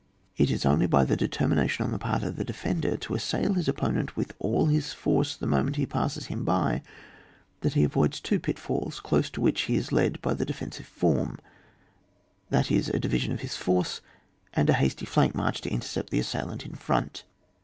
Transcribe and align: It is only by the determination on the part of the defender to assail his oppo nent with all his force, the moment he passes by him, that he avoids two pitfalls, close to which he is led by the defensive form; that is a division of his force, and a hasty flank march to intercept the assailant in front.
It 0.35 0.49
is 0.49 0.65
only 0.65 0.87
by 0.87 1.05
the 1.05 1.15
determination 1.15 1.85
on 1.85 1.91
the 1.91 1.99
part 1.99 2.23
of 2.23 2.35
the 2.35 2.43
defender 2.43 2.97
to 2.97 3.13
assail 3.13 3.53
his 3.53 3.67
oppo 3.67 3.93
nent 3.93 4.15
with 4.15 4.33
all 4.39 4.65
his 4.65 4.93
force, 4.93 5.35
the 5.35 5.45
moment 5.45 5.75
he 5.75 5.85
passes 5.85 6.27
by 6.27 6.73
him, 6.77 6.81
that 7.59 7.73
he 7.75 7.83
avoids 7.83 8.19
two 8.19 8.39
pitfalls, 8.39 8.99
close 8.99 9.29
to 9.29 9.41
which 9.41 9.61
he 9.69 9.75
is 9.75 9.91
led 9.91 10.19
by 10.23 10.33
the 10.33 10.43
defensive 10.43 10.87
form; 10.87 11.37
that 12.49 12.71
is 12.71 12.89
a 12.89 12.97
division 12.97 13.31
of 13.31 13.41
his 13.41 13.55
force, 13.55 14.01
and 14.55 14.71
a 14.71 14.81
hasty 14.81 15.05
flank 15.05 15.35
march 15.35 15.61
to 15.61 15.69
intercept 15.71 16.09
the 16.09 16.17
assailant 16.19 16.65
in 16.65 16.73
front. 16.73 17.23